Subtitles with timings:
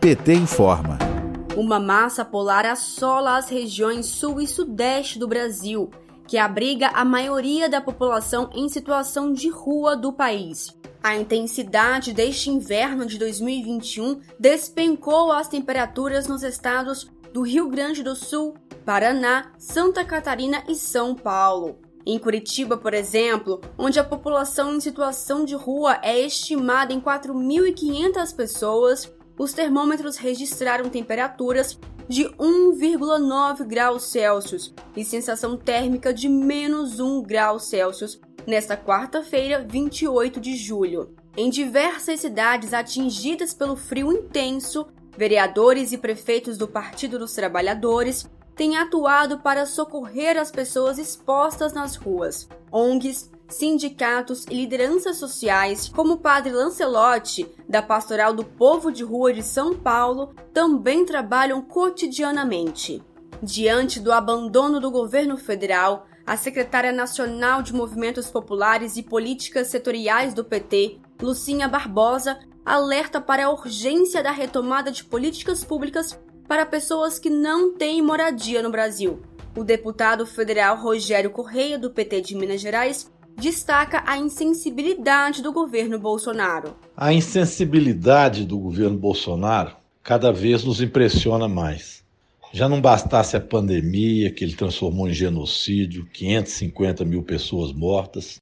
[0.00, 0.98] PT informa.
[1.56, 5.90] Uma massa polar assola as regiões sul e sudeste do Brasil,
[6.26, 10.76] que abriga a maioria da população em situação de rua do país.
[11.02, 18.14] A intensidade deste inverno de 2021 despencou as temperaturas nos estados do Rio Grande do
[18.14, 21.83] Sul, Paraná, Santa Catarina e São Paulo.
[22.06, 28.36] Em Curitiba, por exemplo, onde a população em situação de rua é estimada em 4.500
[28.36, 37.22] pessoas, os termômetros registraram temperaturas de 1,9 graus Celsius e sensação térmica de menos 1
[37.22, 41.14] grau Celsius nesta quarta-feira, 28 de julho.
[41.34, 48.76] Em diversas cidades atingidas pelo frio intenso, vereadores e prefeitos do Partido dos Trabalhadores têm
[48.76, 52.48] atuado para socorrer as pessoas expostas nas ruas.
[52.70, 59.32] ONGs, sindicatos e lideranças sociais, como o padre Lancelotti, da Pastoral do Povo de Rua
[59.32, 63.02] de São Paulo, também trabalham cotidianamente.
[63.42, 70.32] Diante do abandono do governo federal, a secretária nacional de Movimentos Populares e Políticas Setoriais
[70.32, 76.18] do PT, Lucinha Barbosa, alerta para a urgência da retomada de políticas públicas
[76.54, 79.20] para pessoas que não têm moradia no Brasil.
[79.56, 85.98] O deputado federal Rogério Correia, do PT de Minas Gerais, destaca a insensibilidade do governo
[85.98, 86.76] Bolsonaro.
[86.96, 92.04] A insensibilidade do governo Bolsonaro cada vez nos impressiona mais.
[92.52, 98.36] Já não bastasse a pandemia, que ele transformou em genocídio, 550 mil pessoas mortas,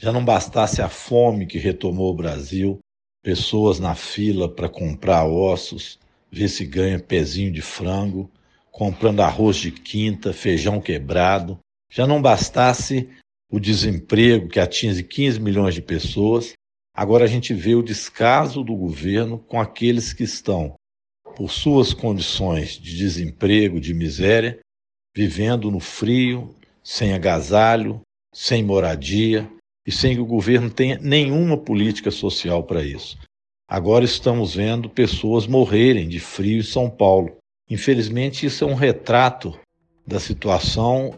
[0.00, 2.78] já não bastasse a fome que retomou o Brasil,
[3.22, 5.98] pessoas na fila para comprar ossos,
[6.30, 8.30] ver se ganha pezinho de frango,
[8.70, 11.58] comprando arroz de quinta, feijão quebrado.
[11.90, 13.08] Já não bastasse
[13.50, 16.52] o desemprego que atinge 15 milhões de pessoas,
[16.94, 20.74] agora a gente vê o descaso do governo com aqueles que estão,
[21.34, 24.58] por suas condições de desemprego, de miséria,
[25.16, 28.00] vivendo no frio, sem agasalho,
[28.34, 29.50] sem moradia
[29.86, 33.18] e sem que o governo tenha nenhuma política social para isso.
[33.70, 37.36] Agora estamos vendo pessoas morrerem de frio em São Paulo.
[37.68, 39.52] Infelizmente, isso é um retrato
[40.06, 41.12] da situação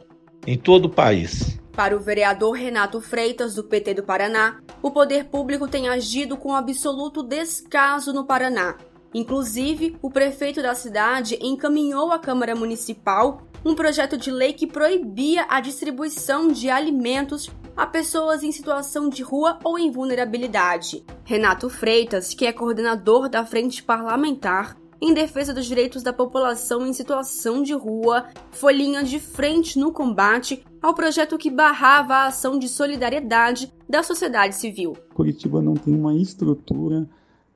[0.44, 1.60] em todo o país.
[1.70, 6.52] Para o vereador Renato Freitas, do PT do Paraná, o poder público tem agido com
[6.52, 8.76] absoluto descaso no Paraná.
[9.14, 15.46] Inclusive, o prefeito da cidade encaminhou à Câmara Municipal um projeto de lei que proibia
[15.48, 17.48] a distribuição de alimentos
[17.80, 21.02] a pessoas em situação de rua ou em vulnerabilidade.
[21.24, 26.92] Renato Freitas, que é coordenador da Frente Parlamentar, em defesa dos direitos da população em
[26.92, 32.58] situação de rua, foi linha de frente no combate ao projeto que barrava a ação
[32.58, 34.94] de solidariedade da sociedade civil.
[35.14, 37.08] Curitiba não tem uma estrutura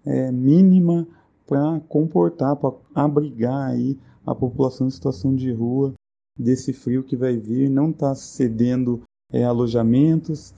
[0.06, 1.06] é, mínima
[1.46, 5.92] para comportar, para abrigar aí a população em situação de rua
[6.34, 9.02] desse frio que vai vir, não está cedendo
[9.34, 10.54] é, alojamentos,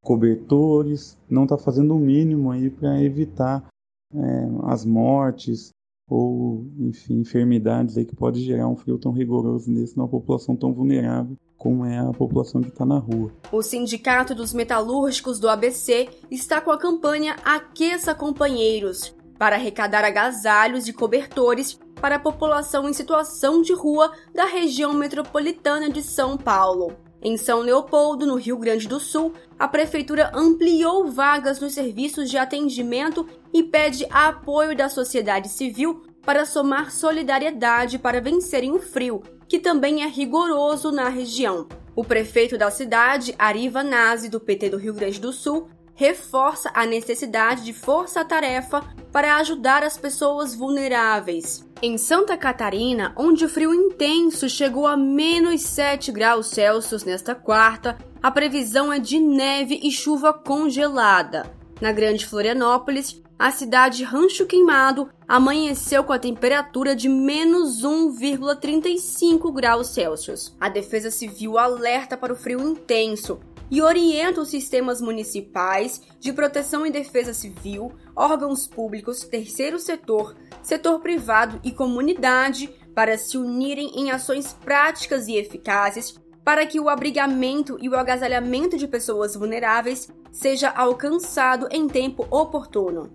[0.00, 3.66] cobertores, não está fazendo o mínimo aí para evitar
[4.14, 5.70] é, as mortes,
[6.08, 10.72] ou enfim, enfermidades aí que pode gerar um frio tão rigoroso nesse numa população tão
[10.72, 13.32] vulnerável como é a população que está na rua.
[13.50, 20.86] O Sindicato dos Metalúrgicos do ABC está com a campanha Aqueça Companheiros para arrecadar agasalhos
[20.86, 26.92] e cobertores para a população em situação de rua da região metropolitana de São Paulo.
[27.24, 32.36] Em São Leopoldo, no Rio Grande do Sul, a prefeitura ampliou vagas nos serviços de
[32.36, 39.58] atendimento e pede apoio da sociedade civil para somar solidariedade para vencerem o frio, que
[39.58, 41.66] também é rigoroso na região.
[41.96, 46.84] O prefeito da cidade, Ariva Nazi, do PT do Rio Grande do Sul, reforça a
[46.84, 48.82] necessidade de força-tarefa
[49.14, 51.64] para ajudar as pessoas vulneráveis.
[51.80, 57.96] Em Santa Catarina, onde o frio intenso chegou a menos 7 graus Celsius nesta quarta,
[58.20, 61.48] a previsão é de neve e chuva congelada.
[61.80, 69.90] Na Grande Florianópolis, a cidade Rancho Queimado amanheceu com a temperatura de menos 1,35 graus
[69.90, 70.56] Celsius.
[70.60, 73.38] A Defesa Civil alerta para o frio intenso
[73.70, 81.00] e orienta os sistemas municipais de proteção e defesa civil, órgãos públicos, terceiro setor, setor
[81.00, 87.78] privado e comunidade para se unirem em ações práticas e eficazes para que o abrigamento
[87.80, 93.10] e o agasalhamento de pessoas vulneráveis seja alcançado em tempo oportuno.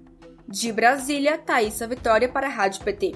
[0.47, 3.15] De Brasília, Thaisa Vitória para a Rádio PT.